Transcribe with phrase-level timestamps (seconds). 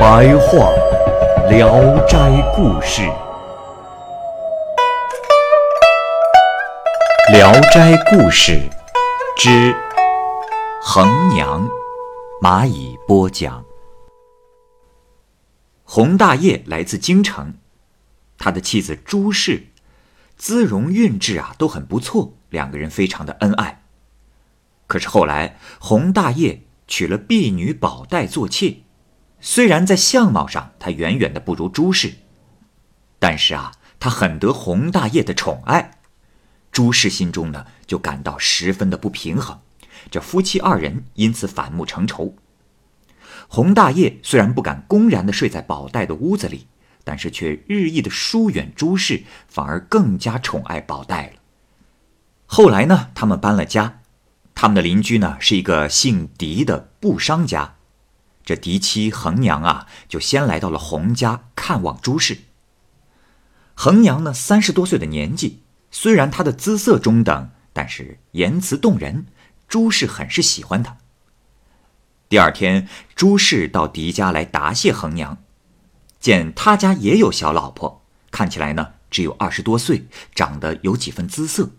[0.00, 0.72] 白话
[1.50, 2.16] 《聊斋
[2.56, 3.02] 故事》，
[7.32, 8.52] 《聊斋故事》
[9.36, 9.76] 之
[10.80, 11.68] 衡娘，
[12.42, 13.62] 蚂蚁播讲。
[15.84, 17.52] 洪大业来自京城，
[18.38, 19.64] 他的妻子朱氏，
[20.38, 23.82] 姿容韵致啊都很不错，两个人非常的恩爱。
[24.86, 28.76] 可是后来洪大业娶了婢女宝黛做妾，
[29.40, 32.14] 虽然在相貌上他远远的不如朱氏，
[33.18, 35.98] 但是啊，他很得洪大业的宠爱，
[36.70, 39.58] 朱氏心中呢就感到十分的不平衡，
[40.10, 42.34] 这夫妻二人因此反目成仇。
[43.48, 46.68] 洪大业虽然不敢公然的睡在宝黛的屋子里，
[47.02, 51.32] 但是却日益的疏远朱氏，反而更加宠爱宝黛了。
[52.46, 54.02] 后来呢，他们搬了家，
[54.54, 57.76] 他们的邻居呢是一个姓狄的布商家，
[58.44, 62.38] 这嫡妻恒娘啊，就先来到了洪家看望朱氏。
[63.74, 69.26] 恒娘呢三十多岁的年纪，虽然她的姿色中等，但是言辞动人，
[69.68, 70.98] 朱氏很是喜欢她。
[72.28, 75.38] 第二天，朱氏到狄家来答谢恒娘，
[76.20, 81.70] 见他家也有小老婆，看起来呢只有二十多岁，长得有几分姿色。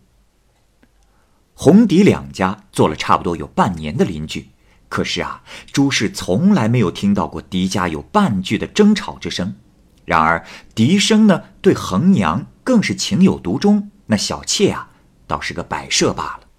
[1.53, 4.49] 洪狄两家做了差不多有半年的邻居，
[4.91, 9.55] 可是啊，朱氏从来没有听到过狄家有半句的争吵之声。
[10.03, 14.91] 然而狄生呢，对衡娘更是情有独钟，那小妾啊，
[15.25, 16.49] 倒是个摆设罢了。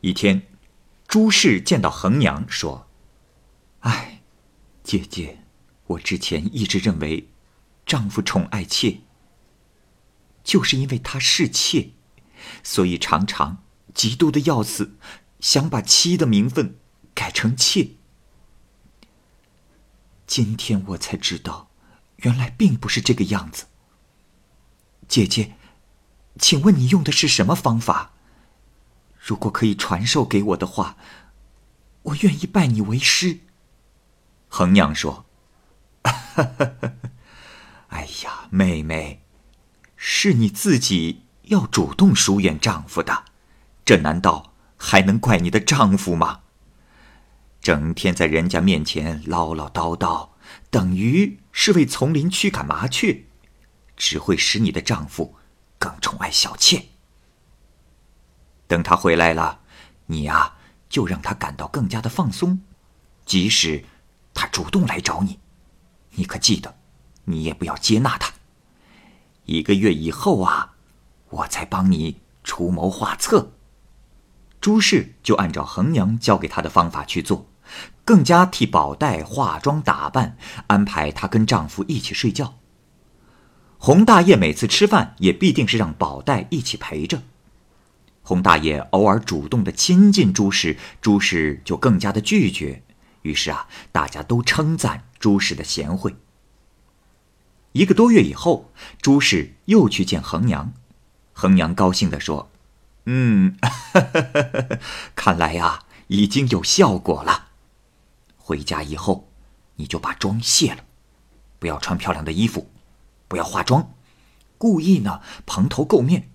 [0.00, 0.46] 一天，
[1.08, 2.88] 朱氏见到衡娘，说。
[3.80, 4.22] 哎，
[4.84, 5.40] 姐姐，
[5.88, 7.30] 我之前一直认为，
[7.84, 9.00] 丈夫宠爱妾，
[10.44, 11.90] 就是因为他是妾，
[12.62, 14.96] 所以常常嫉妒的要死，
[15.40, 16.76] 想把妻的名分
[17.16, 17.92] 改成妾。
[20.26, 21.70] 今天我才知道，
[22.16, 23.64] 原来并不是这个样子。
[25.08, 25.54] 姐姐，
[26.38, 28.12] 请问你用的是什么方法？
[29.18, 30.98] 如果可以传授给我的话，
[32.02, 33.40] 我愿意拜你为师。
[34.48, 35.24] 衡娘说
[37.88, 39.22] ：“哎呀，妹妹，
[39.96, 43.24] 是你自己要主动疏远丈夫的，
[43.86, 46.42] 这难道还能怪你的丈夫吗？
[47.66, 50.28] 整天在人家面前唠唠叨叨，
[50.70, 53.24] 等于是为丛林驱赶麻雀，
[53.96, 55.34] 只会使你的丈夫
[55.76, 56.84] 更宠爱小妾。
[58.68, 59.62] 等他回来了，
[60.06, 60.54] 你呀，
[60.88, 62.60] 就让他感到更加的放松，
[63.24, 63.84] 即使……”
[64.32, 65.40] 他主动来找你，
[66.12, 66.76] 你可记得，
[67.24, 68.32] 你也不要接纳他。
[69.46, 70.74] 一个月以后啊，
[71.30, 73.54] 我再帮你出谋划策。
[74.60, 77.48] 朱氏就按照衡娘教给她的方法去做，
[78.06, 82.54] 更加替宝黛化妆打扮，安排她跟丈夫一起睡觉。
[83.78, 87.24] 洪大爷每次吃饭也必定是让宝黛一起陪着。
[88.22, 92.84] 洪大爷偶尔主动的亲近朱氏，朱氏就更加的拒绝。
[93.22, 96.14] 于是啊，大家都称赞朱氏的贤惠。
[97.72, 98.70] 一个多月以后，
[99.02, 100.72] 朱氏又去见恒娘，
[101.32, 102.50] 恒娘高兴地说
[103.06, 103.56] ：“嗯，
[105.16, 107.45] 看来呀，已经有效果了。
[108.46, 109.28] 回家以后，
[109.74, 110.84] 你就把妆卸了，
[111.58, 112.70] 不要穿漂亮的衣服，
[113.26, 113.92] 不要化妆，
[114.56, 116.30] 故意呢蓬头垢面，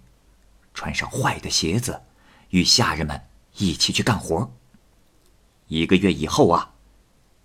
[0.74, 2.02] 穿上坏的鞋子，
[2.50, 3.22] 与下人们
[3.56, 4.52] 一起去干活。
[5.68, 6.74] 一个月以后啊。”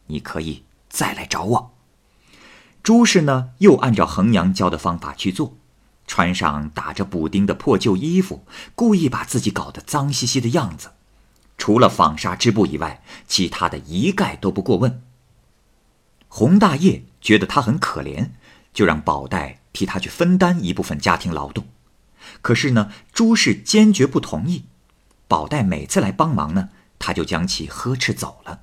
[0.09, 1.75] 你可以再来找我。
[2.83, 5.57] 朱氏呢，又按照衡娘教的方法去做，
[6.09, 8.45] 穿上打着补丁的破旧衣服，
[8.75, 10.93] 故意把自己搞得脏兮兮的样子。
[11.59, 15.03] 除了纺纱织布以外，其他的一概都不过问。
[16.29, 18.31] 洪大业觉得他很可怜，
[18.73, 21.67] 就让宝黛替他去分担一部分家庭劳动。
[22.43, 24.67] 可是呢，朱氏坚决不同意。
[25.29, 26.69] 宝黛每次来帮忙呢，
[26.99, 28.63] 他就将其呵斥走了。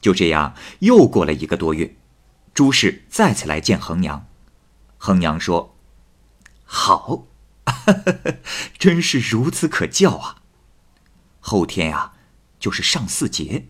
[0.00, 1.96] 就这样，又过了一个多月，
[2.52, 4.26] 朱氏再次来见衡娘。
[4.96, 5.76] 衡娘说
[6.64, 7.26] ：“好，
[8.78, 10.43] 真是孺子可教啊！
[11.46, 12.14] 后天呀，
[12.58, 13.68] 就是上巳节，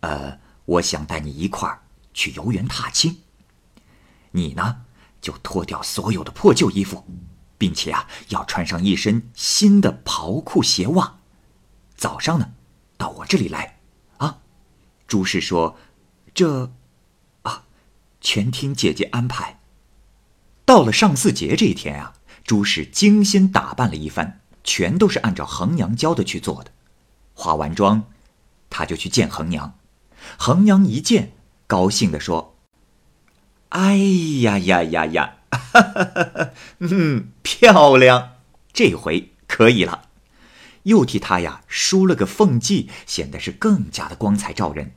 [0.00, 1.82] 呃，我想带你一块儿
[2.12, 3.22] 去游园踏青。
[4.32, 4.82] 你呢，
[5.22, 7.02] 就脱掉所有的破旧衣服，
[7.56, 11.20] 并且啊，要穿上一身新的袍裤鞋袜。
[11.96, 12.52] 早上呢，
[12.98, 13.80] 到我这里来，
[14.18, 14.40] 啊。
[15.06, 15.78] 朱氏说
[16.34, 16.74] ：“这，
[17.40, 17.64] 啊，
[18.20, 19.62] 全听姐姐安排。”
[20.66, 22.12] 到了上巳节这一天啊，
[22.44, 26.73] 朱氏精心打扮了一番，全都是按照衡娘教的去做的。
[27.34, 28.04] 化完妆，
[28.70, 29.74] 他就去见衡娘。
[30.38, 31.32] 衡娘一见，
[31.66, 32.56] 高兴地说
[33.70, 33.96] ：“哎
[34.40, 36.50] 呀呀呀呀，哈哈哈！
[36.78, 38.36] 嗯，漂亮，
[38.72, 40.08] 这回可以了。”
[40.84, 44.92] 又替他呀梳了个凤髻，显得是更加的光彩照人。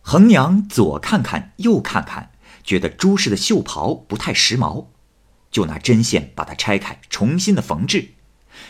[0.00, 2.30] 衡娘左看看，右看看，
[2.62, 4.86] 觉得朱氏的袖袍不太时髦，
[5.50, 8.14] 就拿针线把它拆开，重新的缝制。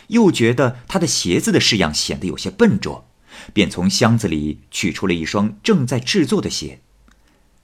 [0.08, 3.08] 又觉得他的鞋子的式样显得有些笨拙，
[3.52, 6.82] 便从箱子里取出了一双正在制作的鞋。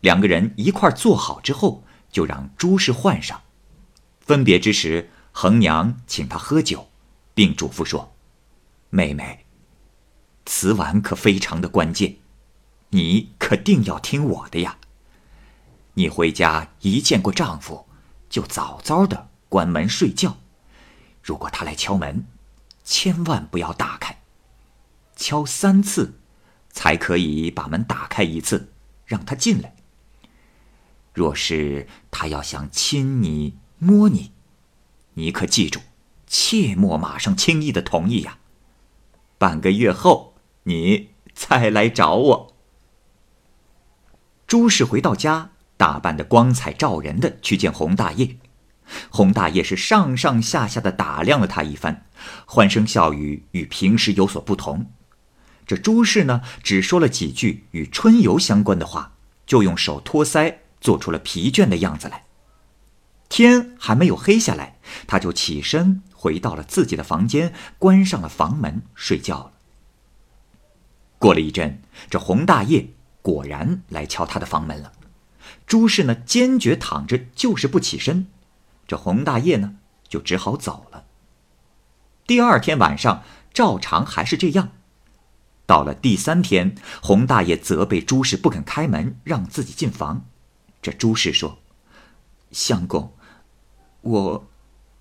[0.00, 3.42] 两个人一块做好之后，就让朱氏换上。
[4.20, 6.88] 分别之时，恒娘请他喝酒，
[7.34, 8.14] 并嘱咐说
[8.90, 9.44] ：“妹妹，
[10.46, 12.16] 此晚可非常的关键，
[12.90, 14.78] 你可定要听我的呀。
[15.94, 17.86] 你回家一见过丈夫，
[18.28, 20.36] 就早早的关门睡觉。
[21.22, 22.26] 如果他来敲门，
[22.84, 24.20] 千万不要打开，
[25.16, 26.20] 敲三次，
[26.70, 28.72] 才可以把门打开一次，
[29.06, 29.74] 让他进来。
[31.14, 34.32] 若是他要想亲你、摸你，
[35.14, 35.80] 你可记住，
[36.26, 38.38] 切莫马上轻易的同意呀。
[39.38, 40.34] 半个月后，
[40.64, 42.54] 你再来找我。
[44.46, 48.36] 朱氏回到家，打扮的光彩照人的去见洪大业。
[49.10, 52.06] 洪大爷是上上下下的打量了他一番，
[52.46, 54.90] 欢声笑语与平时有所不同。
[55.66, 59.12] 这朱氏呢，只说了几句与春游相关的话，
[59.46, 62.24] 就用手托腮，做出了疲倦的样子来。
[63.30, 69.52] 天还没有黑下来，他就起身回到了自己的房间，关上了房门，睡觉了。
[71.18, 72.90] 过了一阵，这洪大爷
[73.22, 74.92] 果然来敲他的房门了。
[75.66, 78.26] 朱氏呢，坚决躺着，就是不起身。
[78.86, 79.76] 这洪大业呢，
[80.08, 81.04] 就只好走了。
[82.26, 83.22] 第二天晚上，
[83.52, 84.70] 照常还是这样。
[85.66, 90.26] 到了第三天，洪大爷责备朱氏不肯开门，让自己进房。
[90.82, 91.58] 这朱氏说
[92.52, 93.14] ：“相公，
[94.02, 94.46] 我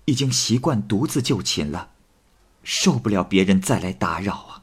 [0.06, 1.90] 已经习惯独自就寝了，
[2.62, 4.62] 受不了别人再来打扰啊。”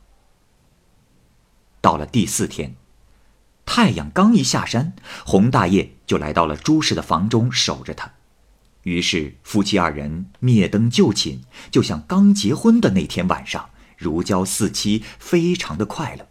[1.82, 2.76] 到了第四天，
[3.66, 4.94] 太阳刚一下山，
[5.26, 8.14] 洪大爷就来到了朱氏的房中守着他。
[8.84, 16.28] 于是夫妻二人灭灯就寝，就像刚结婚的那天晚上，如胶似漆，非常的快乐。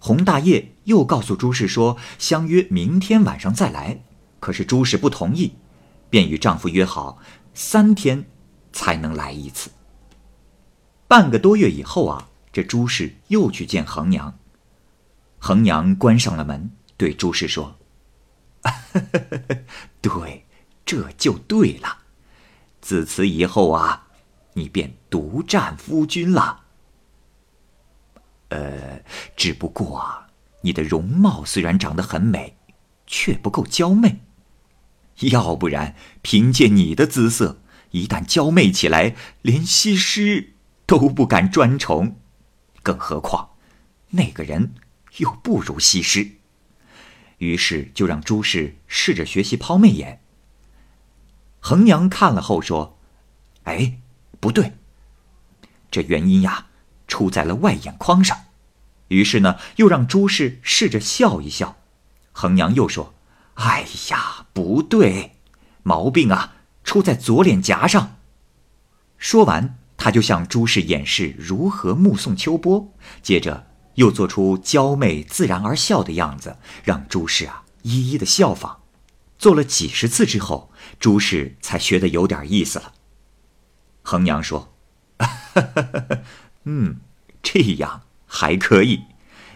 [0.00, 4.02] 洪大业又告诉朱氏说，相约明天晚上再来，
[4.40, 5.54] 可是朱氏不同意，
[6.10, 7.18] 便与丈夫约好
[7.54, 8.26] 三天
[8.72, 9.70] 才能来一次。
[11.06, 14.36] 半个多月以后啊，这朱氏又去见衡娘，
[15.38, 17.78] 衡娘关上了门，对朱氏说
[20.02, 20.44] ：“对。”
[20.88, 21.98] 这就对了，
[22.80, 24.06] 自此以后啊，
[24.54, 26.62] 你便独占夫君了。
[28.48, 29.02] 呃，
[29.36, 30.28] 只不过啊，
[30.62, 32.56] 你的容貌虽然长得很美，
[33.06, 34.20] 却不够娇媚。
[35.18, 40.54] 要不然，凭借你的姿色，一旦娇媚起来，连西施
[40.86, 42.16] 都不敢专宠。
[42.82, 43.50] 更何况，
[44.12, 44.72] 那个人
[45.18, 46.36] 又不如西施。
[47.36, 50.22] 于是就让朱氏试着学习抛媚眼。
[51.60, 52.98] 衡娘看了后说
[53.64, 53.98] ：“哎，
[54.40, 54.74] 不对。
[55.90, 56.66] 这原因呀，
[57.06, 58.38] 出在了外眼眶上。
[59.08, 61.76] 于是呢，又让朱氏试着笑一笑。
[62.32, 63.14] 衡娘又说
[63.54, 65.36] ：‘哎呀，不对，
[65.82, 68.16] 毛病啊，出在左脸颊上。’
[69.18, 78.82] 说完，他就向朱氏演示如何目送秋波，接着又做出娇媚自然而笑的样子，让朱氏啊一一的效仿。
[79.38, 82.94] 做了几十次之后。”朱氏才学得有点意思了。
[84.02, 84.74] 衡娘说
[86.64, 87.00] ：“嗯，
[87.42, 89.04] 这样还可以。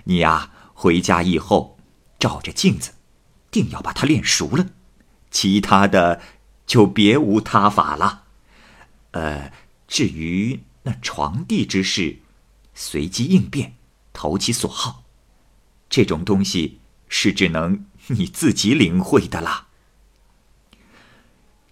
[0.05, 1.79] 你呀，回家以后
[2.19, 2.93] 照着镜子，
[3.51, 4.67] 定要把它练熟了。
[5.31, 6.21] 其他的
[6.67, 8.25] 就别无他法了。
[9.13, 9.53] 呃，
[9.89, 12.19] 至于那床地之事，
[12.75, 13.77] 随机应变，
[14.13, 15.05] 投其所好，
[15.89, 19.69] 这种东西是只能你自己领会的啦。”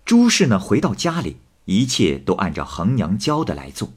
[0.05, 3.93] 朱氏呢，回到家里，一切都按照衡娘教的来做。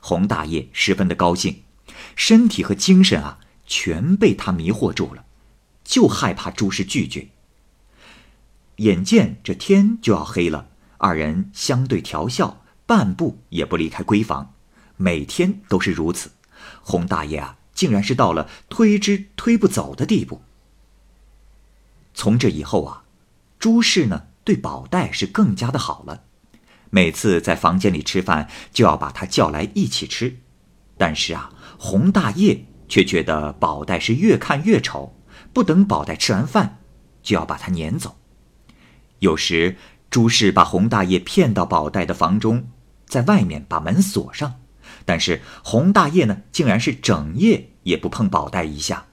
[0.00, 1.62] 洪大爷十分的高兴，
[2.16, 5.24] 身体和精神啊，全被他迷惑住了，
[5.84, 7.28] 就害怕朱氏拒绝。
[8.76, 14.54] 眼见这天就要黑了，二人相对调笑，半步也不离开闺房，
[14.96, 16.30] 每天都是如此。
[16.82, 20.40] 洪大爷啊，竟然是到了推之推不走的地步。
[22.14, 23.02] 从这以后啊，
[23.58, 26.22] 朱氏呢对宝黛是更加的好了，
[26.88, 30.38] 每次在房间里吃饭就要把他叫来一起吃。
[30.96, 35.14] 但是啊，洪大业却觉得宝黛是越看越丑，
[35.52, 36.78] 不等宝黛吃完饭，
[37.22, 38.16] 就要把她撵走。
[39.18, 39.76] 有时
[40.08, 42.70] 朱氏把洪大业骗到宝黛的房中，
[43.04, 44.54] 在外面把门锁上。
[45.04, 49.08] 但是洪大业呢，竟然是整夜也不碰宝黛一下。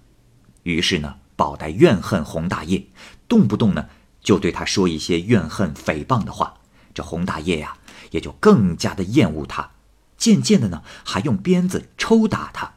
[0.63, 2.87] 于是呢，宝黛怨恨洪大业，
[3.27, 3.89] 动不动呢
[4.25, 6.55] 就对他说一些怨恨诽谤的话。
[6.93, 7.77] 这洪大业呀，
[8.11, 9.71] 也就更加的厌恶他，
[10.17, 12.73] 渐渐的呢，还用鞭子抽打他。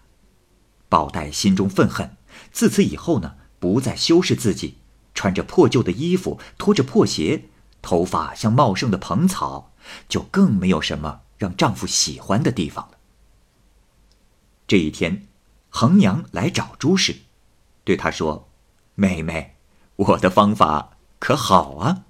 [0.88, 2.16] 宝黛心中愤恨，
[2.50, 4.78] 自此以后呢，不再修饰自己，
[5.14, 7.44] 穿着破旧的衣服，拖着破鞋，
[7.80, 9.72] 头发像茂盛的蓬草，
[10.08, 12.98] 就更没有什么让丈夫喜欢的地方了。
[14.66, 15.28] 这一天，
[15.70, 17.18] 恒娘来找朱氏，
[17.84, 18.50] 对他说
[18.96, 19.54] ：“妹妹，
[19.96, 22.04] 我的方法可好啊？”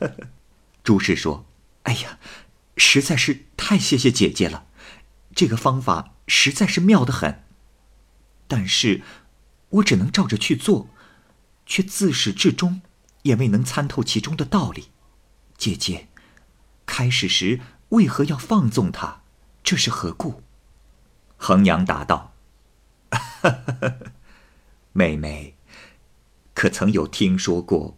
[0.84, 1.44] 朱氏说
[1.84, 2.18] ：“哎呀，
[2.76, 4.66] 实在是太谢谢姐姐了，
[5.34, 7.44] 这个方法实在是妙得很。
[8.46, 9.02] 但是，
[9.70, 10.88] 我只能照着去做，
[11.66, 12.80] 却自始至终
[13.22, 14.88] 也未能参透其中的道理。
[15.58, 16.08] 姐姐，
[16.86, 19.22] 开始时为何要放纵他？
[19.62, 20.42] 这是何故？”
[21.36, 22.32] 衡阳答道
[24.92, 25.57] ：“妹妹，
[26.58, 27.96] 可曾有听说过，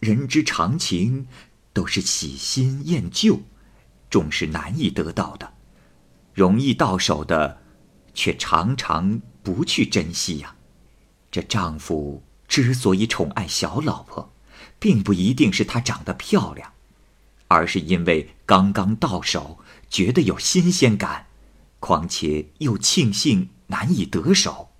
[0.00, 1.26] 人之常情
[1.74, 3.42] 都是喜新厌旧，
[4.10, 5.52] 总是难以得到的，
[6.32, 7.60] 容易到手的，
[8.14, 10.56] 却常常不去珍惜呀。
[11.30, 14.32] 这丈夫之所以宠爱小老婆，
[14.78, 16.72] 并不一定是她长得漂亮，
[17.48, 19.58] 而是因为刚刚到手，
[19.90, 21.26] 觉得有新鲜感。”
[21.78, 24.70] 况且又庆幸难以得手，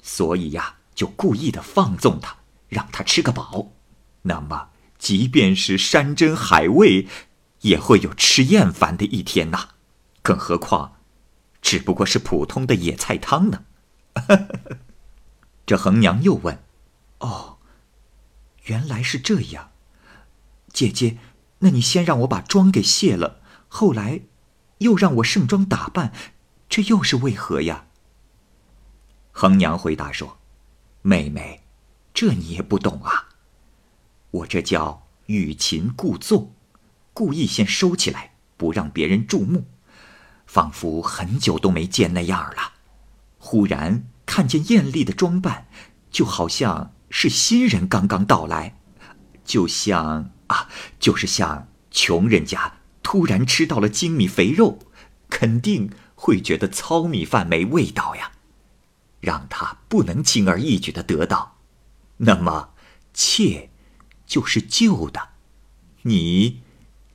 [0.00, 2.36] 所以呀，就故意的放纵他，
[2.68, 3.72] 让他吃个饱。
[4.24, 7.08] 那么，即便是山珍海味，
[7.62, 9.70] 也会有吃厌烦的一天呐。
[10.20, 10.96] 更何况，
[11.62, 13.64] 只不过是普通的野菜汤呢。
[15.64, 16.62] 这恒娘又问
[17.20, 17.56] ：“哦，
[18.64, 19.70] 原来是这样，
[20.70, 21.16] 姐姐，
[21.60, 24.20] 那你先让我把妆给卸了，后来。”
[24.80, 26.10] 又让我盛装打扮，
[26.68, 27.86] 这又是为何呀？
[29.30, 30.38] 恒娘回答说
[31.02, 31.62] ：“妹妹，
[32.12, 33.28] 这你也不懂啊。
[34.30, 36.54] 我这叫欲擒故纵，
[37.12, 39.66] 故意先收起来，不让别人注目，
[40.46, 42.72] 仿佛很久都没见那样了。
[43.38, 45.66] 忽然看见艳丽的装扮，
[46.10, 48.78] 就好像是新人刚刚到来，
[49.44, 54.78] 就像啊，就是像穷人家。”突然吃到了精米肥肉，
[55.28, 58.32] 肯定会觉得糙米饭没味道呀。
[59.20, 61.58] 让他不能轻而易举的得到，
[62.18, 62.74] 那么
[63.12, 63.70] 妾
[64.26, 65.30] 就是旧的，
[66.02, 66.62] 你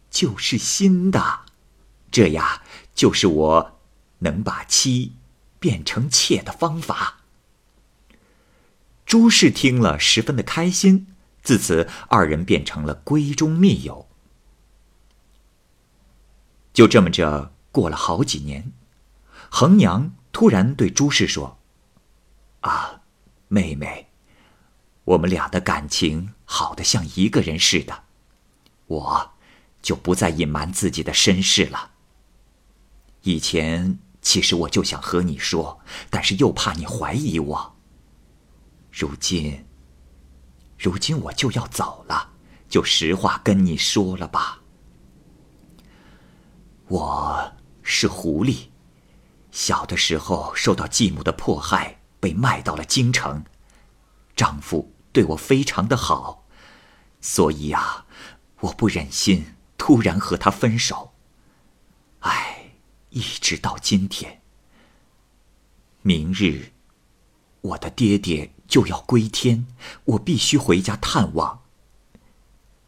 [0.10, 1.42] 就是新的，
[2.12, 3.80] 这呀就是我
[4.20, 5.14] 能把妻
[5.60, 7.22] 变成妾的方法。
[9.06, 11.08] 朱氏听了十分的开心，
[11.44, 14.08] 自此二人变成了闺中密友。
[16.74, 18.72] 就这么着过了好几年，
[19.50, 21.60] 恒娘突然对朱氏说
[22.66, 23.00] ：“啊，
[23.48, 24.08] 妹妹，
[25.04, 28.06] 我们俩的感情好的像一个人似的，
[28.88, 29.34] 我
[29.84, 31.92] 就不再隐瞒自己的身世了。
[33.22, 35.80] 以前其实我就想和你说，
[36.10, 37.76] 但是又怕你怀疑我。
[38.92, 39.64] 如今，
[40.76, 42.32] 如今我就要走了，
[42.68, 44.62] 就实话跟你说了吧。”
[46.90, 47.54] 我
[47.84, 48.70] 是狐狸，
[49.52, 53.46] 小的时候受到继母的迫害，被卖到了京城。
[54.36, 56.48] 丈夫对我非常的好，
[57.22, 58.06] 所以呀，
[58.62, 61.14] 我不忍心突然和他分手。
[62.22, 62.72] 唉，
[63.12, 64.42] 一直到今天。
[66.02, 66.72] 明日，
[67.62, 69.68] 我的爹爹就要归天，
[70.06, 71.62] 我必须回家探望。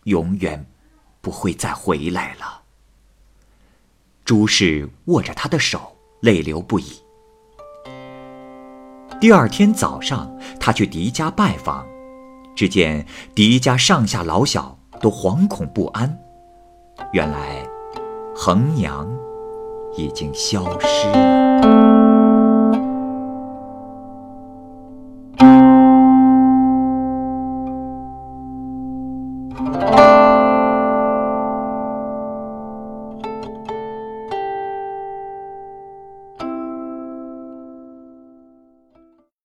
[0.06, 0.67] 永远
[1.22, 2.63] 不会再回来了。
[4.25, 7.03] 朱氏握着他的手，泪流不已。
[9.19, 11.83] 第二天早上，他去狄家拜访，
[12.55, 16.19] 只见狄家上下老小都惶恐不安。
[17.13, 17.67] 原来，
[18.36, 19.07] 恒娘
[19.97, 21.97] 已经消失了。